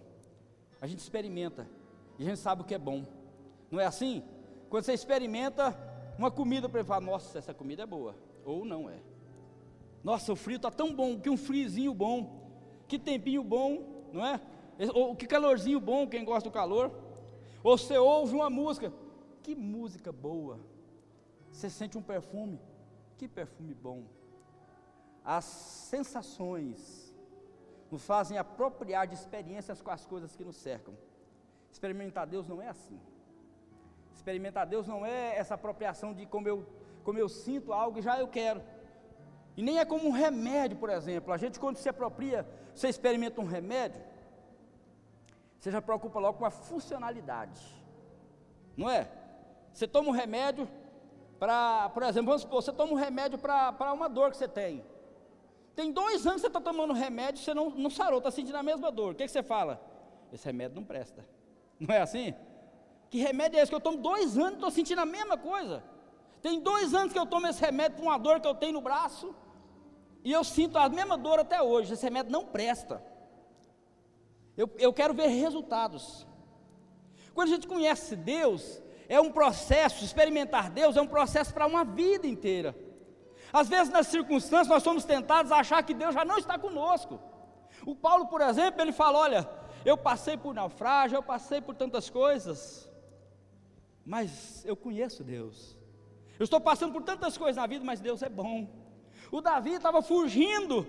[0.80, 1.68] A gente experimenta
[2.20, 3.04] e a gente sabe o que é bom.
[3.72, 4.24] Não é assim?
[4.70, 5.76] Quando você experimenta
[6.16, 8.16] uma comida, para falar, nossa, essa comida é boa,
[8.46, 9.17] ou não é.
[10.04, 12.50] Nossa, o frio está tão bom, que um friozinho bom,
[12.88, 14.40] que tempinho bom, não é?
[14.94, 16.92] Ou que calorzinho bom, quem gosta do calor.
[17.64, 18.94] Ou você ouve uma música,
[19.44, 20.60] que música boa.
[21.52, 22.60] Você sente um perfume,
[23.18, 24.04] que perfume bom.
[25.24, 27.14] As sensações
[27.92, 30.94] nos fazem apropriar de experiências com as coisas que nos cercam.
[31.72, 33.00] Experimentar Deus não é assim.
[34.16, 36.66] Experimentar Deus não é essa apropriação de como eu,
[37.04, 38.62] como eu sinto algo e já eu quero.
[39.58, 41.34] E nem é como um remédio, por exemplo.
[41.34, 44.00] A gente, quando se apropria, você experimenta um remédio,
[45.60, 47.60] você já preocupa logo com a funcionalidade.
[48.78, 49.10] Não é?
[49.74, 50.70] Você toma um remédio
[51.40, 54.86] para, por exemplo, vamos supor, você toma um remédio para uma dor que você tem.
[55.76, 58.64] Tem dois anos que você está tomando remédio, você não, não sarou, está sentindo a
[58.64, 59.14] mesma dor.
[59.14, 59.82] O que, que você fala?
[60.32, 61.26] Esse remédio não presta.
[61.80, 62.34] Não é assim?
[63.10, 65.84] Que remédio é esse que eu tomo dois anos e estou sentindo a mesma coisa?
[66.42, 68.82] Tem dois anos que eu tomo esse remédio para uma dor que eu tenho no
[68.82, 69.34] braço
[70.28, 71.94] e eu sinto a mesma dor até hoje.
[71.94, 73.02] Esse remédio não presta.
[74.58, 76.28] Eu, eu quero ver resultados.
[77.34, 81.86] Quando a gente conhece Deus, é um processo, experimentar Deus é um processo para uma
[81.86, 82.76] vida inteira.
[83.54, 87.22] Às vezes, nas circunstâncias, nós somos tentados a achar que Deus já não está conosco.
[87.86, 89.50] O Paulo, por exemplo, ele fala: Olha,
[89.86, 92.92] eu passei por naufrágio, eu passei por tantas coisas,
[94.06, 95.78] mas eu conheço Deus.
[96.38, 98.87] Eu estou passando por tantas coisas na vida, mas Deus é bom.
[99.32, 100.88] O Davi estava fugindo,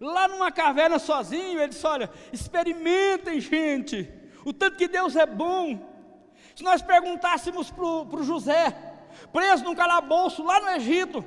[0.00, 4.10] lá numa caverna sozinho, ele disse: Olha, experimentem, gente,
[4.44, 5.86] o tanto que Deus é bom.
[6.54, 8.76] Se nós perguntássemos para o José,
[9.32, 11.24] preso num calabouço lá no Egito,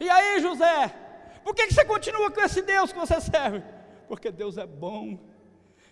[0.00, 0.94] e aí, José,
[1.44, 3.62] por que, que você continua com esse Deus que você serve?
[4.06, 5.18] Porque Deus é bom.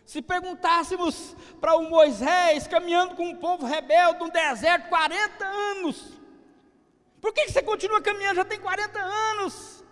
[0.05, 6.16] Se perguntássemos para o Moisés caminhando com um povo rebelde no deserto 40 anos,
[7.27, 8.37] por que, você continua caminhando?
[8.37, 9.85] Já tem 40 anos.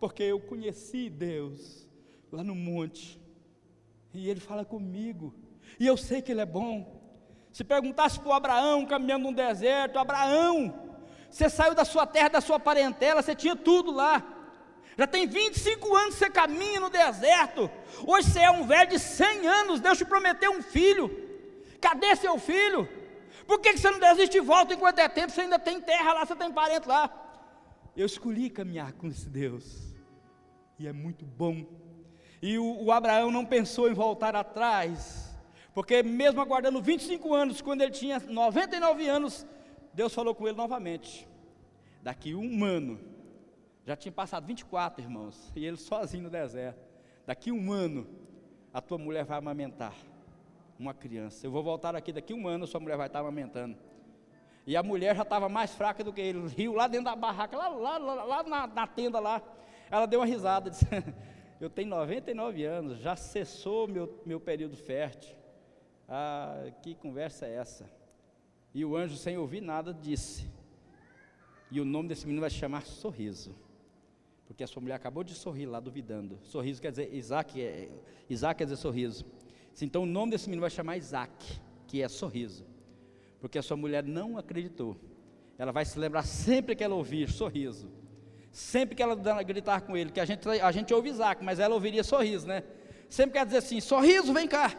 [0.00, 1.88] Porque eu conheci Deus
[2.32, 3.20] lá no monte,
[4.12, 5.32] e Ele fala comigo,
[5.78, 7.00] e eu sei que Ele é bom.
[7.52, 10.74] Se perguntasse para o Abraão caminhando no deserto, Abraão,
[11.30, 14.20] você saiu da sua terra, da sua parentela, você tinha tudo lá.
[14.98, 17.70] Já tem 25 anos que você caminha no deserto.
[18.04, 21.08] Hoje você é um velho de 100 anos, Deus te prometeu um filho.
[21.80, 22.88] Cadê seu filho?
[23.46, 25.30] Por que você não desiste e volta enquanto é tempo?
[25.30, 27.10] Você ainda tem terra lá, você tem parente lá.
[27.96, 29.94] Eu escolhi caminhar com esse Deus.
[30.78, 31.64] E é muito bom.
[32.42, 35.26] E o, o Abraão não pensou em voltar atrás
[35.76, 39.46] porque mesmo aguardando 25 anos, quando ele tinha 99 anos,
[39.92, 41.28] Deus falou com ele novamente.
[42.02, 42.98] Daqui um ano,
[43.84, 46.80] já tinha passado 24, irmãos, e ele sozinho no deserto.
[47.26, 48.08] Daqui um ano,
[48.72, 49.92] a tua mulher vai amamentar
[50.78, 51.46] uma criança.
[51.46, 53.76] Eu vou voltar aqui daqui um ano, sua mulher vai estar amamentando.
[54.66, 57.56] E a mulher já estava mais fraca do que ele, riu lá dentro da barraca,
[57.56, 59.40] lá, lá, lá, lá na, na, tenda lá.
[59.90, 60.84] Ela deu uma risada, disse:
[61.60, 65.36] Eu tenho 99 anos, já cessou meu, meu período fértil.
[66.08, 67.90] Ah, que conversa é essa?
[68.74, 70.50] E o anjo, sem ouvir nada, disse:
[71.70, 73.54] E o nome desse menino vai se chamar Sorriso.
[74.46, 76.38] Porque a sua mulher acabou de sorrir lá, duvidando.
[76.44, 77.88] Sorriso quer dizer, Isaac, é,
[78.30, 79.26] Isaac quer dizer sorriso.
[79.84, 82.64] Então o nome desse menino vai chamar Isaac, que é sorriso.
[83.40, 84.96] Porque a sua mulher não acreditou.
[85.58, 87.90] Ela vai se lembrar sempre que ela ouvir sorriso.
[88.50, 91.74] Sempre que ela gritar com ele, que a gente, a gente ouve Isaac, mas ela
[91.74, 92.62] ouviria sorriso, né?
[93.08, 94.74] Sempre quer dizer assim: sorriso, vem cá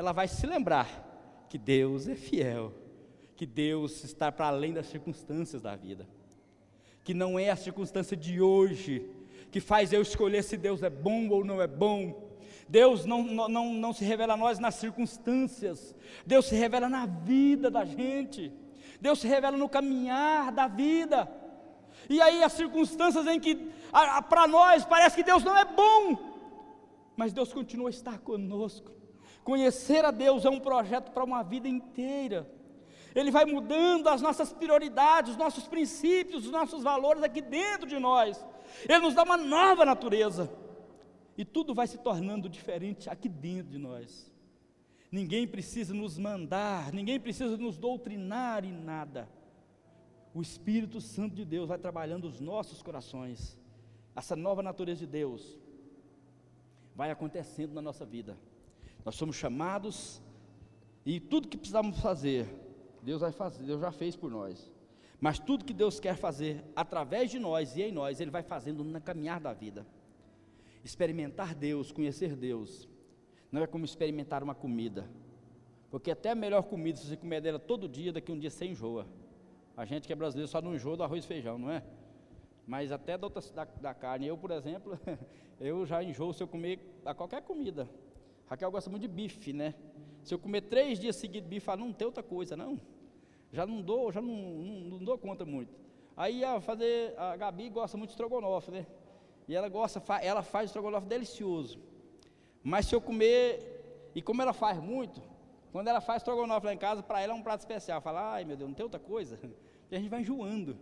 [0.00, 2.72] ela vai se lembrar que Deus é fiel,
[3.36, 6.08] que Deus está para além das circunstâncias da vida,
[7.04, 9.10] que não é a circunstância de hoje
[9.50, 12.29] que faz eu escolher se Deus é bom ou não é bom.
[12.70, 15.92] Deus não, não, não se revela a nós nas circunstâncias,
[16.24, 18.52] Deus se revela na vida da gente,
[19.00, 21.28] Deus se revela no caminhar da vida.
[22.08, 23.56] E aí as circunstâncias em que
[24.28, 26.16] para nós parece que Deus não é bom,
[27.16, 28.92] mas Deus continua a estar conosco.
[29.42, 32.48] Conhecer a Deus é um projeto para uma vida inteira.
[33.16, 37.98] Ele vai mudando as nossas prioridades, os nossos princípios, os nossos valores aqui dentro de
[37.98, 38.46] nós.
[38.88, 40.48] Ele nos dá uma nova natureza.
[41.36, 44.32] E tudo vai se tornando diferente aqui dentro de nós.
[45.10, 49.28] Ninguém precisa nos mandar, ninguém precisa nos doutrinar em nada.
[50.32, 53.58] O Espírito Santo de Deus vai trabalhando os nossos corações
[54.14, 55.58] essa nova natureza de Deus,
[56.94, 58.36] vai acontecendo na nossa vida.
[59.04, 60.20] Nós somos chamados
[61.06, 62.46] e tudo que precisamos fazer,
[63.02, 64.70] Deus vai fazer, Deus já fez por nós.
[65.20, 68.82] Mas tudo que Deus quer fazer através de nós e em nós, Ele vai fazendo
[68.84, 69.86] na caminhar da vida.
[70.84, 72.88] Experimentar Deus, conhecer Deus,
[73.52, 75.08] não é como experimentar uma comida.
[75.90, 78.50] Porque até a melhor comida, se você comer dela todo dia, daqui a um dia
[78.50, 79.06] você enjoa.
[79.76, 81.82] A gente que é brasileiro só não enjoa do arroz e feijão, não é?
[82.66, 84.26] Mas até da, outra, da, da carne.
[84.26, 84.98] Eu, por exemplo,
[85.58, 87.88] eu já enjoo se eu comer a qualquer comida.
[88.46, 89.74] Raquel gosta muito de bife, né?
[90.22, 92.80] Se eu comer três dias seguidos bife, fala, não tem outra coisa, não.
[93.52, 95.74] Já não dou, já não, não, não dou conta muito.
[96.16, 98.86] Aí a fazer, a Gabi gosta muito de estrogonofe, né?
[99.50, 101.80] E ela gosta, ela faz estrogonofe delicioso.
[102.62, 105.20] Mas se eu comer, e como ela faz muito,
[105.72, 108.00] quando ela faz estrogonofe lá em casa, para ela é um prato especial.
[108.00, 109.38] Fala, ai meu Deus, não tem outra coisa.
[109.90, 110.78] E a gente vai enjoando.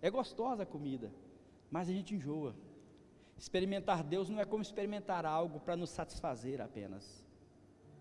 [0.00, 1.10] É gostosa a comida,
[1.68, 2.54] mas a gente enjoa.
[3.36, 7.26] Experimentar Deus não é como experimentar algo para nos satisfazer apenas.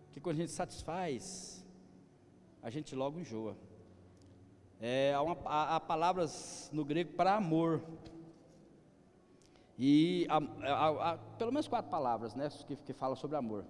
[0.05, 1.65] Porque quando a gente satisfaz,
[2.61, 3.57] a gente logo enjoa.
[4.79, 7.81] É, há, uma, há, há palavras no grego para amor.
[9.85, 13.65] E há, pelo menos quatro palavras né, que, que falam sobre amor.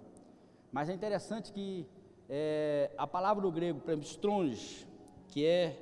[0.70, 1.88] Mas é interessante que
[2.28, 4.86] é, a palavra no grego, por exemplo, stronge,
[5.26, 5.76] que é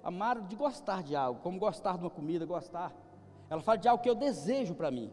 [0.00, 2.94] amar de gostar de algo, como gostar de uma comida, gostar.
[3.50, 5.12] Ela fala de algo que eu desejo para mim.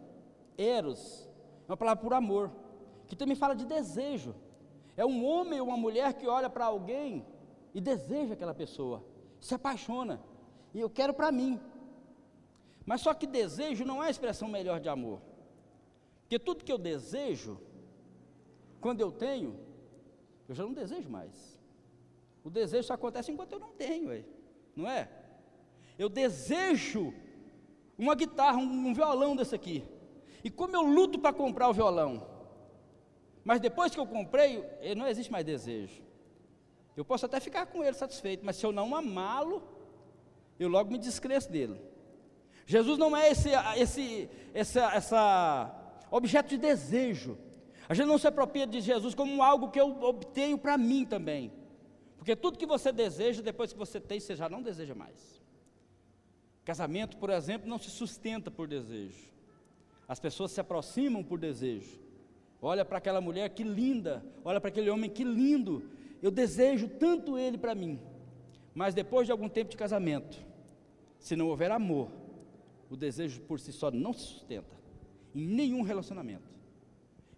[0.55, 1.27] Eros
[1.67, 2.51] é uma palavra por amor,
[3.07, 4.35] que também fala de desejo.
[4.95, 7.25] É um homem ou uma mulher que olha para alguém
[7.73, 9.03] e deseja aquela pessoa,
[9.39, 10.21] se apaixona.
[10.75, 11.59] E eu quero para mim.
[12.89, 15.21] Mas só que desejo não é a expressão melhor de amor.
[16.21, 17.61] Porque tudo que eu desejo,
[18.81, 19.59] quando eu tenho,
[20.47, 21.61] eu já não desejo mais.
[22.43, 24.25] O desejo só acontece enquanto eu não tenho, aí,
[24.75, 25.07] não é?
[25.99, 27.13] Eu desejo
[27.95, 29.83] uma guitarra, um, violão desse aqui.
[30.43, 32.27] E como eu luto para comprar o violão,
[33.43, 34.65] mas depois que eu comprei,
[34.97, 36.01] não existe mais desejo.
[36.97, 39.61] Eu posso até ficar com ele satisfeito, mas se eu não amá-lo,
[40.59, 41.88] eu logo me descreço dele.
[42.69, 45.75] Jesus não é esse, esse essa, essa
[46.11, 47.35] objeto de desejo.
[47.87, 51.51] A gente não se apropria de Jesus como algo que eu obtenho para mim também.
[52.15, 55.41] Porque tudo que você deseja, depois que você tem, você já não deseja mais.
[56.63, 59.33] Casamento, por exemplo, não se sustenta por desejo.
[60.07, 61.99] As pessoas se aproximam por desejo.
[62.61, 65.89] Olha para aquela mulher que linda, olha para aquele homem que lindo.
[66.21, 67.99] Eu desejo tanto ele para mim.
[68.75, 70.37] Mas depois de algum tempo de casamento,
[71.17, 72.18] se não houver amor,
[72.89, 74.79] o desejo por si só não se sustenta
[75.33, 76.49] em nenhum relacionamento.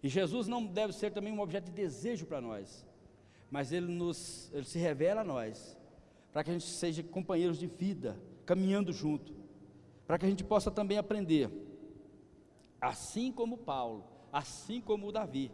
[0.02, 2.86] E Jesus não deve ser também um objeto de desejo para nós,
[3.50, 5.78] mas ele nos ele se revela a nós,
[6.32, 9.34] para que a gente seja companheiros de vida, caminhando junto,
[10.06, 11.50] para que a gente possa também aprender,
[12.80, 15.52] assim como Paulo, assim como Davi,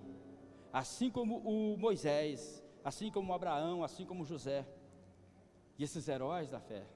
[0.73, 4.67] assim como o Moisés, assim como Abraão, assim como José,
[5.79, 6.87] e esses heróis da fé.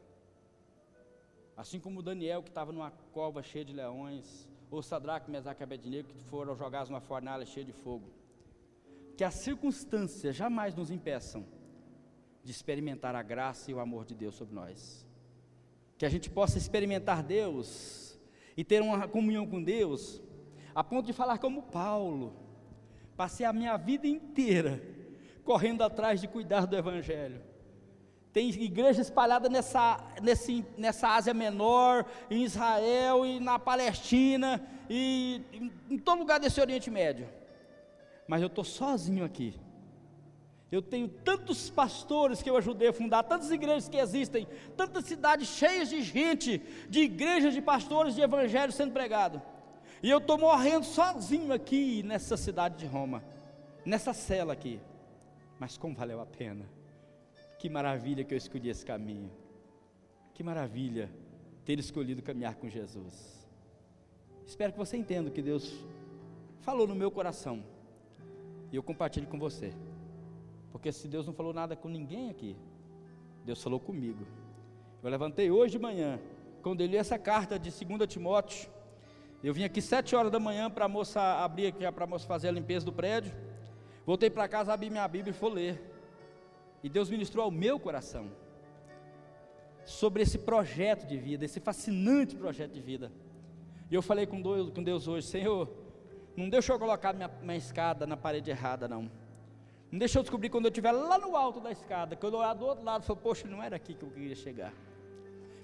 [1.62, 6.08] Assim como Daniel, que estava numa cova cheia de leões, ou Sadraque, Mesaque e Abednego,
[6.08, 8.10] que foram jogados numa fornalha cheia de fogo.
[9.16, 11.46] Que as circunstâncias jamais nos impeçam
[12.42, 15.06] de experimentar a graça e o amor de Deus sobre nós.
[15.96, 18.18] Que a gente possa experimentar Deus
[18.56, 20.20] e ter uma comunhão com Deus,
[20.74, 22.34] a ponto de falar como Paulo.
[23.16, 24.82] Passei a minha vida inteira
[25.44, 27.51] correndo atrás de cuidar do Evangelho
[28.32, 35.72] tem igreja espalhada nessa, nesse, nessa Ásia Menor, em Israel e na Palestina e em,
[35.90, 37.28] em todo lugar desse Oriente Médio.
[38.26, 39.54] Mas eu estou sozinho aqui.
[40.70, 45.48] Eu tenho tantos pastores que eu ajudei a fundar, tantas igrejas que existem, tantas cidades
[45.48, 49.42] cheias de gente, de igrejas, de pastores, de evangelho sendo pregado.
[50.02, 53.22] E eu estou morrendo sozinho aqui nessa cidade de Roma,
[53.84, 54.80] nessa cela aqui.
[55.60, 56.66] Mas como valeu a pena?
[57.62, 59.30] Que maravilha que eu escolhi esse caminho.
[60.34, 61.08] Que maravilha
[61.64, 63.48] ter escolhido caminhar com Jesus.
[64.44, 65.72] Espero que você entenda o que Deus
[66.58, 67.62] falou no meu coração.
[68.72, 69.72] E eu compartilho com você.
[70.72, 72.56] Porque se Deus não falou nada com ninguém aqui,
[73.44, 74.26] Deus falou comigo.
[75.00, 76.18] Eu levantei hoje de manhã,
[76.64, 78.68] quando eu li essa carta de 2 Timóteo.
[79.40, 82.26] Eu vim aqui sete horas da manhã para a moça abrir aqui, para a moça
[82.26, 83.32] fazer a limpeza do prédio.
[84.04, 85.91] Voltei para casa, abri minha Bíblia e fui ler.
[86.82, 88.30] E Deus ministrou ao meu coração
[89.84, 93.12] sobre esse projeto de vida, esse fascinante projeto de vida.
[93.90, 95.68] E eu falei com Deus, com Deus hoje, Senhor,
[96.36, 99.10] não deixa eu colocar minha, minha escada na parede errada, não.
[99.90, 102.54] Não deixa eu descobrir quando eu estiver lá no alto da escada, que eu olhar
[102.54, 104.72] do outro lado e falar, poxa, não era aqui que eu queria chegar.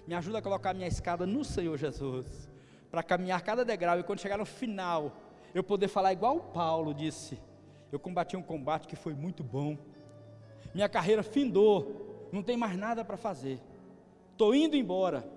[0.06, 2.48] Me ajuda a colocar minha escada no Senhor Jesus,
[2.90, 5.12] para caminhar cada degrau e quando chegar no final,
[5.54, 7.40] eu poder falar igual Paulo disse:
[7.90, 9.78] Eu combati um combate que foi muito bom,
[10.74, 13.60] minha carreira findou, não tem mais nada para fazer,
[14.32, 15.28] estou indo embora,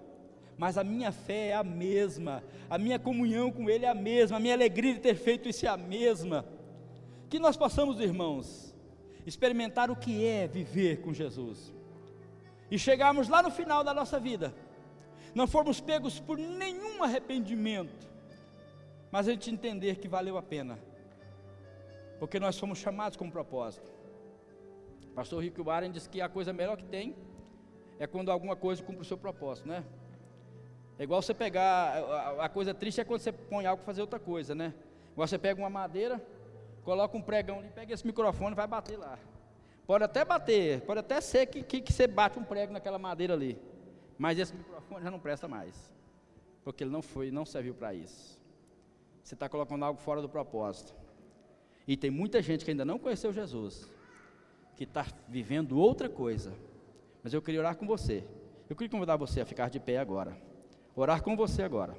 [0.58, 4.38] mas a minha fé é a mesma, a minha comunhão com Ele é a mesma,
[4.38, 6.46] a minha alegria de ter feito isso é a mesma.
[7.30, 8.76] Que nós possamos, irmãos,
[9.26, 11.74] experimentar o que é viver com Jesus.
[12.70, 14.54] E chegarmos lá no final da nossa vida,
[15.34, 18.08] não formos pegos por nenhum arrependimento,
[19.12, 20.78] mas a gente entender que valeu a pena,
[22.20, 23.92] porque nós somos chamados com propósito.
[25.16, 27.16] Pastor Rick Warren diz que a coisa melhor que tem
[28.00, 29.84] é quando alguma coisa cumpre o seu propósito, né?
[30.98, 31.98] É igual você pegar,
[32.40, 34.74] a, coisa triste é quando você põe algo para fazer outra coisa, né?
[35.14, 36.24] Igual você pega uma madeira,
[36.84, 39.18] coloca um pregão ali, pega esse microfone e vai bater lá.
[39.86, 43.34] Pode até bater, pode até ser que, que, que você bate um prego naquela madeira
[43.34, 43.58] ali.
[44.18, 45.92] Mas esse microfone já não presta mais.
[46.64, 48.40] Porque ele não foi, não serviu para isso.
[49.24, 50.94] Você está colocando algo fora do propósito.
[51.88, 53.90] E tem muita gente que ainda não conheceu Jesus,
[54.82, 56.56] que está vivendo outra coisa.
[57.22, 58.24] Mas eu queria orar com você.
[58.68, 60.36] Eu queria convidar você a ficar de pé agora.
[60.96, 61.96] Orar com você agora.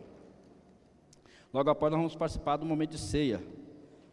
[1.55, 3.41] Logo após nós vamos participar do momento de ceia.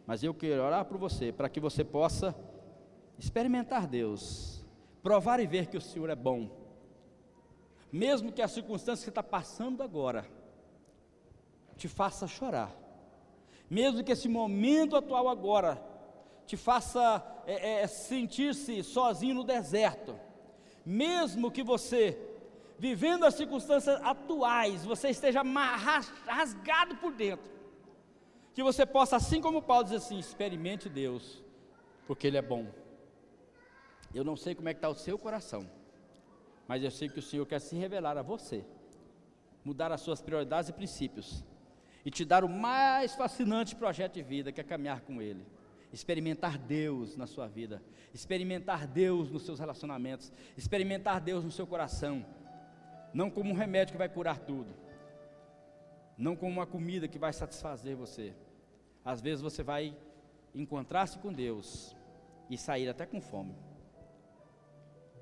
[0.06, 2.32] Mas eu quero orar por você, para que você possa
[3.18, 4.64] experimentar Deus,
[5.02, 6.48] provar e ver que o Senhor é bom,
[7.90, 10.24] mesmo que a circunstância que está passando agora
[11.76, 12.72] te faça chorar,
[13.68, 15.89] mesmo que esse momento atual agora
[16.50, 20.18] te faça é, é, sentir-se sozinho no deserto,
[20.84, 22.18] mesmo que você,
[22.76, 27.48] vivendo as circunstâncias atuais, você esteja rasgado por dentro,
[28.52, 31.40] que você possa, assim como Paulo diz assim, experimente Deus,
[32.08, 32.66] porque Ele é bom.
[34.12, 35.70] Eu não sei como é que está o seu coração,
[36.66, 38.64] mas eu sei que o Senhor quer se revelar a você,
[39.64, 41.44] mudar as suas prioridades e princípios,
[42.04, 45.46] e te dar o mais fascinante projeto de vida, que é caminhar com Ele.
[45.92, 47.82] Experimentar Deus na sua vida,
[48.14, 52.24] experimentar Deus nos seus relacionamentos, experimentar Deus no seu coração,
[53.12, 54.72] não como um remédio que vai curar tudo,
[56.16, 58.34] não como uma comida que vai satisfazer você.
[59.04, 59.96] Às vezes você vai
[60.54, 61.96] encontrar-se com Deus
[62.48, 63.54] e sair até com fome.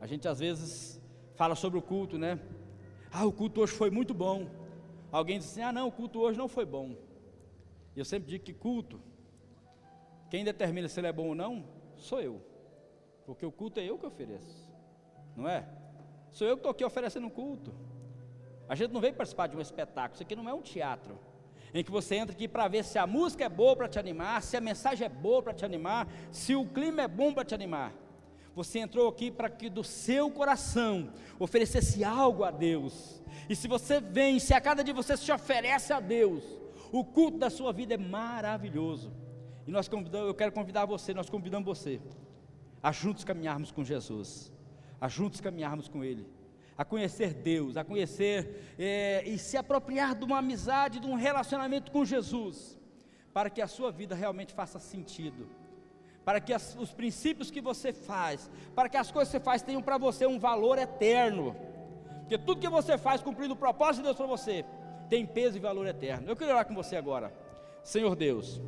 [0.01, 1.01] A gente às vezes
[1.35, 2.39] fala sobre o culto, né?
[3.11, 4.49] Ah, o culto hoje foi muito bom.
[5.11, 6.97] Alguém diz assim: ah, não, o culto hoje não foi bom.
[7.97, 9.01] Eu sempre digo que culto,
[10.31, 11.65] quem determina se ele é bom ou não,
[11.97, 12.41] sou eu.
[13.27, 14.71] Porque o culto é eu que ofereço,
[15.37, 15.67] não é?
[16.31, 17.75] Sou eu que estou aqui oferecendo um culto.
[18.69, 21.19] A gente não veio participar de um espetáculo, isso aqui não é um teatro.
[21.73, 24.43] Em que você entra aqui para ver se a música é boa para te animar,
[24.43, 27.55] se a mensagem é boa para te animar, se o clima é bom para te
[27.55, 27.93] animar.
[28.55, 33.23] Você entrou aqui para que do seu coração oferecesse algo a Deus.
[33.49, 36.43] E se você vem, se a cada dia você se oferece a Deus,
[36.91, 39.13] o culto da sua vida é maravilhoso.
[39.69, 42.01] E nós convidamos, eu quero convidar você, nós convidamos você
[42.83, 44.51] a juntos caminharmos com Jesus,
[44.99, 46.27] a juntos caminharmos com Ele,
[46.77, 51.93] a conhecer Deus, a conhecer é, e se apropriar de uma amizade, de um relacionamento
[51.93, 52.79] com Jesus,
[53.31, 55.47] para que a sua vida realmente faça sentido
[56.25, 59.63] para que as, os princípios que você faz, para que as coisas que você faz
[59.63, 61.57] tenham para você um valor eterno.
[62.21, 64.63] Porque tudo que você faz cumprindo o propósito de Deus para você,
[65.09, 66.29] tem peso e valor eterno.
[66.29, 67.33] Eu queria orar com você agora.
[67.83, 68.61] Senhor Deus,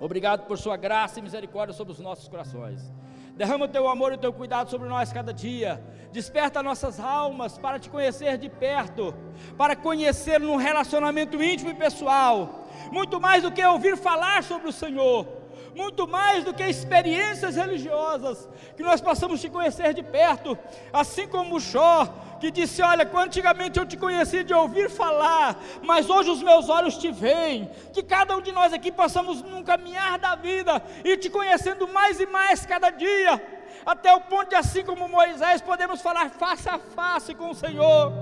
[0.00, 2.92] obrigado por sua graça e misericórdia sobre os nossos corações.
[3.36, 5.82] Derrama o teu amor e o teu cuidado sobre nós cada dia.
[6.12, 9.12] Desperta nossas almas para te conhecer de perto,
[9.56, 12.68] para conhecer num relacionamento íntimo e pessoal.
[12.92, 15.43] Muito mais do que ouvir falar sobre o Senhor
[15.74, 20.56] muito mais do que experiências religiosas, que nós possamos te conhecer de perto,
[20.92, 22.06] assim como o Jó,
[22.40, 26.96] que disse: Olha, antigamente eu te conheci de ouvir falar, mas hoje os meus olhos
[26.96, 27.70] te veem.
[27.92, 32.20] Que cada um de nós aqui possamos num caminhar da vida e te conhecendo mais
[32.20, 33.42] e mais cada dia,
[33.84, 38.12] até o ponto de, assim como Moisés, podemos falar face a face com o Senhor.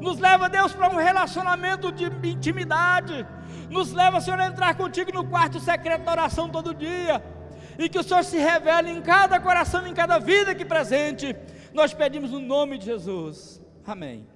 [0.00, 3.26] Nos leva, Deus, para um relacionamento de intimidade
[3.72, 7.22] nos leva, Senhor, a entrar contigo no quarto secreto da oração todo dia.
[7.78, 11.34] E que o Senhor se revele em cada coração, em cada vida aqui presente.
[11.72, 13.60] Nós pedimos no nome de Jesus.
[13.84, 14.26] Amém.